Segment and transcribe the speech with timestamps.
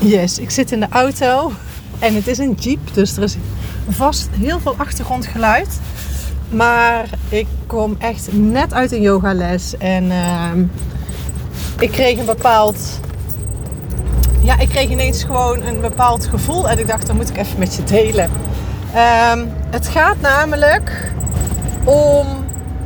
[0.00, 1.52] Yes, ik zit in de auto
[1.98, 3.36] en het is een jeep, dus er is
[3.88, 5.80] vast heel veel achtergrondgeluid.
[6.48, 10.64] Maar ik kom echt net uit een yogales en ehm,
[11.78, 13.00] ik kreeg een bepaald.
[14.40, 17.58] Ja, ik kreeg ineens gewoon een bepaald gevoel en ik dacht, dat moet ik even
[17.58, 18.30] met je delen.
[18.94, 21.12] Ehm, het gaat namelijk
[21.84, 22.26] om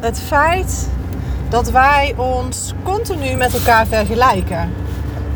[0.00, 0.88] het feit
[1.48, 4.72] dat wij ons continu met elkaar vergelijken.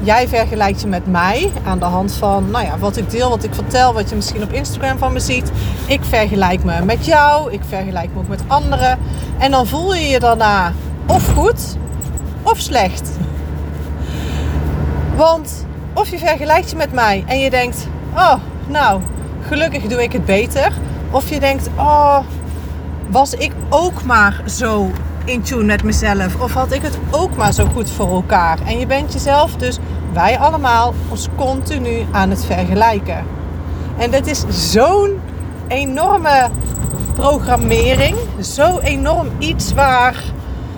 [0.05, 3.45] Jij vergelijkt je met mij aan de hand van nou ja, wat ik deel, wat
[3.45, 5.53] ik vertel, wat je misschien op Instagram van me ziet.
[5.87, 8.99] Ik vergelijk me met jou, ik vergelijk me ook met anderen.
[9.39, 10.73] En dan voel je je daarna
[11.07, 11.77] of goed
[12.43, 13.11] of slecht.
[15.17, 18.35] Want of je vergelijkt je met mij en je denkt, oh
[18.67, 19.01] nou,
[19.47, 20.73] gelukkig doe ik het beter.
[21.11, 22.19] Of je denkt, oh,
[23.09, 24.91] was ik ook maar zo
[25.25, 26.41] in tune met mezelf?
[26.41, 28.59] Of had ik het ook maar zo goed voor elkaar?
[28.67, 29.79] En je bent jezelf dus,
[30.13, 33.25] wij allemaal, ons continu aan het vergelijken.
[33.99, 35.21] En dat is zo'n
[35.69, 36.51] enorme
[37.15, 38.17] programmering.
[38.41, 40.23] Zo enorm iets waar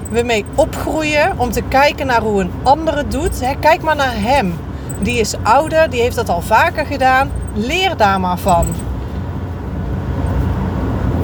[0.08, 1.32] we mee opgroeien.
[1.36, 3.42] Om te kijken naar hoe een ander het doet.
[3.60, 4.54] Kijk maar naar hem.
[5.00, 7.30] Die is ouder, die heeft dat al vaker gedaan.
[7.54, 8.66] Leer daar maar van.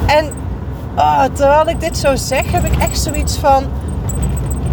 [0.06, 0.30] En
[0.96, 3.64] oh, terwijl ik dit zo zeg, heb ik echt zoiets van.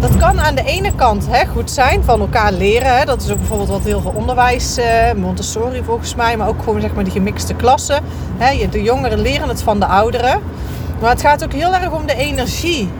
[0.00, 2.98] Dat kan aan de ene kant hè, goed zijn, van elkaar leren.
[2.98, 3.04] Hè.
[3.04, 6.80] Dat is ook bijvoorbeeld wat heel veel onderwijs, eh, Montessori volgens mij, maar ook gewoon
[6.80, 8.02] zeg maar die gemixte klassen.
[8.70, 10.40] De jongeren leren het van de ouderen.
[11.00, 12.90] Maar het gaat ook heel erg om de energie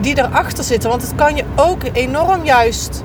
[0.00, 0.84] die erachter zit.
[0.84, 3.02] Want het kan je ook enorm juist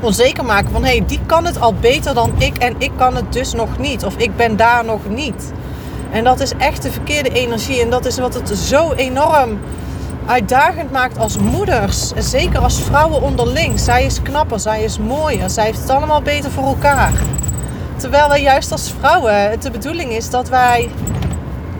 [0.00, 3.16] onzeker maken van hé, hey, die kan het al beter dan ik en ik kan
[3.16, 4.04] het dus nog niet.
[4.04, 5.52] Of ik ben daar nog niet.
[6.12, 7.80] En dat is echt de verkeerde energie.
[7.80, 9.58] En dat is wat het zo enorm
[10.26, 12.12] uitdagend maakt als moeders.
[12.12, 13.80] En zeker als vrouwen onderling.
[13.80, 17.12] Zij is knapper, zij is mooier, zij heeft het allemaal beter voor elkaar.
[17.96, 20.90] Terwijl wij juist als vrouwen, de bedoeling is dat wij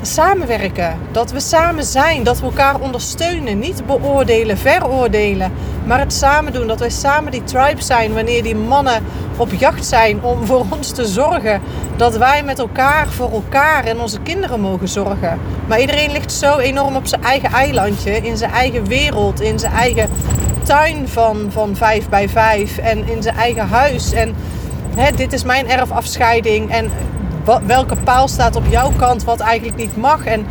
[0.03, 0.99] samenwerken.
[1.13, 3.59] Dat we samen zijn, dat we elkaar ondersteunen.
[3.59, 5.53] Niet beoordelen, veroordelen,
[5.85, 6.67] maar het samen doen.
[6.67, 9.05] Dat wij samen die tribe zijn wanneer die mannen
[9.41, 11.61] op jacht zijn om voor ons te zorgen.
[11.97, 15.39] Dat wij met elkaar voor elkaar en onze kinderen mogen zorgen.
[15.67, 19.73] Maar iedereen ligt zo enorm op zijn eigen eilandje, in zijn eigen wereld, in zijn
[19.73, 20.09] eigen
[20.63, 24.13] tuin van, van 5 bij 5 en in zijn eigen huis.
[24.13, 24.35] En
[24.95, 26.91] hè, dit is mijn erfafscheiding en
[27.67, 30.25] welke paal staat op jouw kant wat eigenlijk niet mag.
[30.25, 30.47] En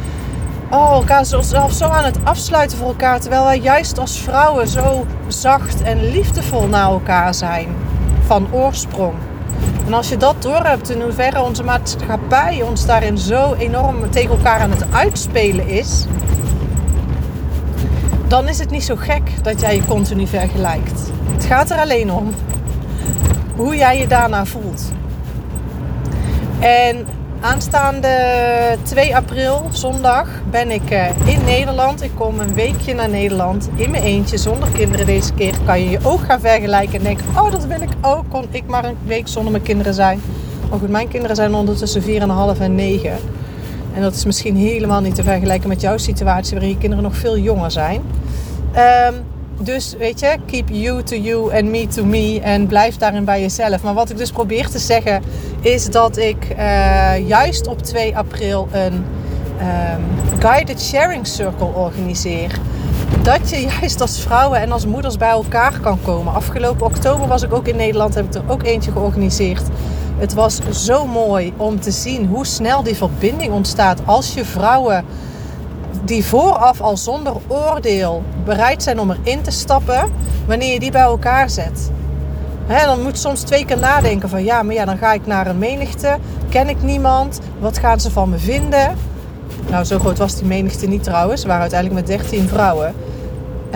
[0.69, 3.19] oh, elkaar zelf zo aan het afsluiten voor elkaar.
[3.19, 7.67] Terwijl wij juist als vrouwen zo zacht en liefdevol naar elkaar zijn.
[8.29, 9.13] Van oorsprong.
[9.85, 14.59] En als je dat doorhebt in hoeverre onze maatschappij ons daarin zo enorm tegen elkaar
[14.59, 16.05] aan het uitspelen is.
[18.27, 21.11] Dan is het niet zo gek dat jij je continu vergelijkt.
[21.33, 22.33] Het gaat er alleen om
[23.55, 24.91] hoe jij je daarna voelt.
[26.59, 27.05] En
[27.41, 28.17] aanstaande
[28.83, 32.03] 2 april, zondag, ben ik eh, in Nederland.
[32.03, 35.53] Ik kom een weekje naar Nederland in mijn eentje, zonder kinderen deze keer.
[35.65, 38.23] Kan je je ook gaan vergelijken en denken, oh dat wil ik ook.
[38.29, 40.21] Kon ik maar een week zonder mijn kinderen zijn.
[40.69, 42.07] Maar goed, mijn kinderen zijn ondertussen 4,5
[42.59, 43.11] en 9.
[43.93, 47.15] En dat is misschien helemaal niet te vergelijken met jouw situatie, waarin je kinderen nog
[47.15, 48.01] veel jonger zijn.
[48.75, 49.15] Um,
[49.61, 52.39] dus weet je, keep you to you and me to me.
[52.43, 53.83] En blijf daarin bij jezelf.
[53.83, 55.21] Maar wat ik dus probeer te zeggen
[55.61, 62.51] is dat ik uh, juist op 2 april een um, guided sharing circle organiseer.
[63.21, 66.33] Dat je juist als vrouwen en als moeders bij elkaar kan komen.
[66.33, 69.63] Afgelopen oktober was ik ook in Nederland, heb ik er ook eentje georganiseerd.
[70.17, 75.05] Het was zo mooi om te zien hoe snel die verbinding ontstaat als je vrouwen
[76.03, 80.11] die vooraf al zonder oordeel bereid zijn om erin te stappen,
[80.47, 81.91] wanneer je die bij elkaar zet.
[82.77, 85.57] Dan moet soms twee keer nadenken van ja, maar ja, dan ga ik naar een
[85.57, 86.17] menigte,
[86.49, 88.97] ken ik niemand, wat gaan ze van me vinden?
[89.69, 92.93] Nou, zo groot was die menigte niet trouwens, we waren uiteindelijk met 13 vrouwen.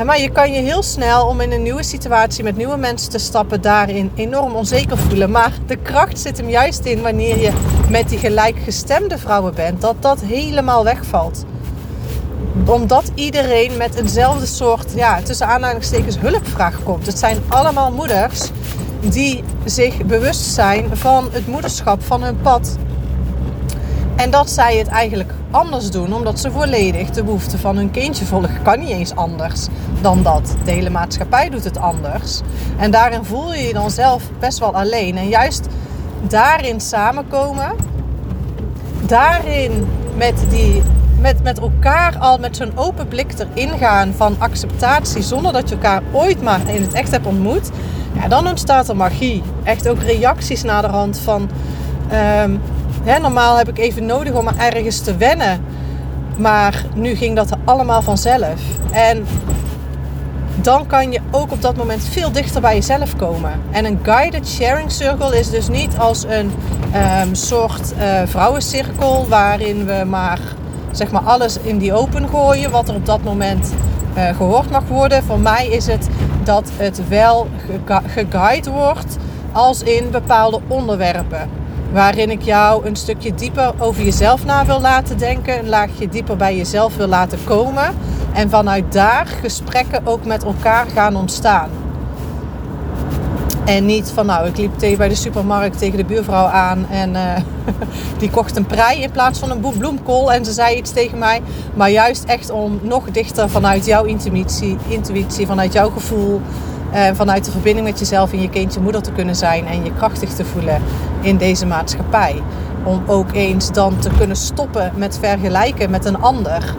[0.06, 3.18] Maar je kan je heel snel om in een nieuwe situatie met nieuwe mensen te
[3.18, 5.32] stappen daarin enorm onzeker voelen.
[5.32, 7.52] Maar de kracht zit hem juist in wanneer je
[7.90, 11.46] met die gelijkgestemde vrouwen bent, dat dat helemaal wegvalt
[12.66, 17.06] omdat iedereen met eenzelfde soort, ja, tussen aanhalingstekens, hulpvraag komt.
[17.06, 18.50] Het zijn allemaal moeders
[19.10, 22.78] die zich bewust zijn van het moederschap, van hun pad.
[24.16, 28.26] En dat zij het eigenlijk anders doen, omdat ze volledig de behoeften van hun kindje
[28.26, 28.62] volgen.
[28.62, 29.68] Kan niet eens anders
[30.02, 30.56] dan dat.
[30.64, 32.42] De hele maatschappij doet het anders.
[32.78, 35.18] En daarin voel je je dan zelf best wel alleen.
[35.18, 35.68] En juist
[36.28, 37.76] daarin samenkomen,
[39.06, 40.82] daarin met die
[41.24, 45.76] met, met elkaar al met zo'n open blik erin gaan van acceptatie, zonder dat je
[45.76, 47.70] elkaar ooit maar in het echt hebt ontmoet,
[48.14, 49.44] Ja, dan ontstaat er magie.
[49.64, 51.50] Echt ook reacties naar de hand van...
[52.10, 52.56] Ehm,
[53.04, 55.62] hè, normaal heb ik even nodig om ergens te wennen.
[56.38, 58.62] Maar nu ging dat allemaal vanzelf.
[58.92, 59.26] En
[60.56, 63.52] dan kan je ook op dat moment veel dichter bij jezelf komen.
[63.72, 66.52] En een guided sharing circle is dus niet als een
[67.22, 70.40] um, soort uh, vrouwencirkel waarin we maar,
[70.92, 73.74] zeg maar alles in die open gooien wat er op dat moment
[74.18, 75.24] uh, gehoord mag worden.
[75.24, 76.08] Voor mij is het
[76.44, 77.48] dat het wel
[78.08, 79.18] geguid wordt
[79.52, 81.50] als in bepaalde onderwerpen.
[81.92, 86.38] Waarin ik jou een stukje dieper over jezelf na wil laten denken, een laagje dieper
[86.38, 87.96] bij jezelf wil laten komen.
[88.34, 91.70] En vanuit daar gesprekken ook met elkaar gaan ontstaan.
[93.66, 97.10] En niet van nou, ik liep tegen bij de supermarkt tegen de buurvrouw aan en
[97.10, 97.36] uh,
[98.20, 101.42] die kocht een prei in plaats van een bloemkool en ze zei iets tegen mij.
[101.74, 106.42] Maar juist echt om nog dichter vanuit jouw intuïtie, intuïtie vanuit jouw gevoel,
[106.94, 109.94] uh, vanuit de verbinding met jezelf en je kindje moeder te kunnen zijn en je
[109.94, 110.82] krachtig te voelen
[111.22, 112.42] in deze maatschappij.
[112.84, 116.76] Om ook eens dan te kunnen stoppen met vergelijken met een ander.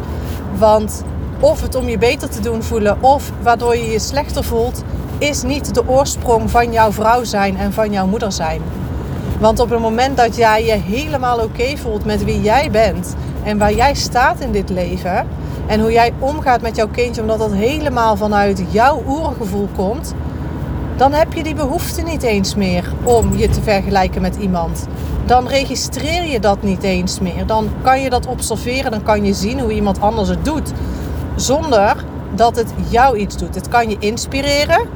[0.59, 1.05] Want
[1.41, 4.83] of het om je beter te doen voelen of waardoor je je slechter voelt,
[5.25, 8.63] is niet de oorsprong van jouw vrouw zijn en van jouw moeder zijn.
[9.41, 13.59] Want op het moment dat jij je helemaal oké voelt met wie jij bent en
[13.59, 15.27] waar jij staat in dit leven
[15.67, 20.15] en hoe jij omgaat met jouw kindje, omdat dat helemaal vanuit jouw oergevoel komt,
[20.97, 24.87] dan heb je die behoefte niet eens meer om je te vergelijken met iemand.
[25.27, 27.47] Dan registreer je dat niet eens meer.
[27.47, 30.73] Dan kan je dat observeren, dan kan je zien hoe iemand anders het doet
[31.37, 32.05] zonder
[32.35, 33.55] dat het jou iets doet.
[33.55, 34.89] Het kan je inspireren,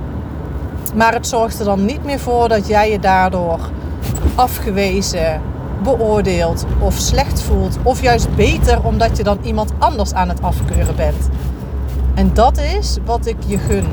[0.94, 3.58] maar het zorgt er dan niet meer voor dat jij je daardoor
[4.34, 5.40] afgewezen,
[5.82, 7.78] beoordeeld of slecht voelt.
[7.82, 11.28] Of juist beter omdat je dan iemand anders aan het afkeuren bent.
[12.14, 13.86] En dat is wat ik je gun.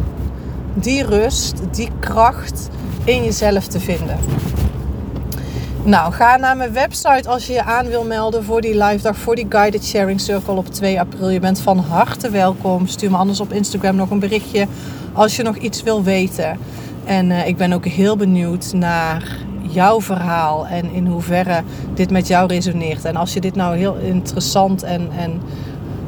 [0.74, 2.70] Die rust, die kracht
[3.04, 4.18] in jezelf te vinden.
[5.84, 9.18] Nou, ga naar mijn website als je je aan wil melden voor die live dag,
[9.18, 11.30] voor die Guided Sharing Circle op 2 april.
[11.30, 12.88] Je bent van harte welkom.
[12.88, 14.68] Stuur me anders op Instagram nog een berichtje
[15.14, 16.58] als je nog iets wil weten.
[17.06, 21.62] En uh, ik ben ook heel benieuwd naar jouw verhaal en in hoeverre
[21.94, 23.06] dit met jou resoneert.
[23.06, 25.42] En als je dit nou heel interessant en, en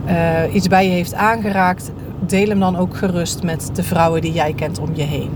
[0.08, 4.34] uh, iets bij je heeft aangeraakt, deel hem dan ook gerust met de vrouwen die
[4.34, 5.30] jij kent om je heen.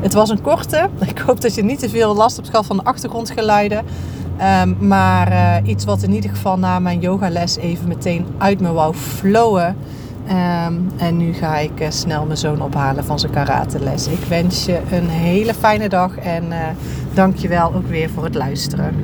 [0.00, 0.88] Het was een korte.
[1.06, 3.84] Ik hoop dat je niet te veel last hebt gehad van de achtergrondgeluiden.
[4.62, 8.72] Um, maar uh, iets wat in ieder geval na mijn yogales even meteen uit me
[8.72, 9.76] wou flowen.
[10.30, 14.06] Um, en nu ga ik uh, snel mijn zoon ophalen van zijn karateles.
[14.06, 16.56] Ik wens je een hele fijne dag en uh,
[17.14, 18.94] dank je wel ook weer voor het luisteren.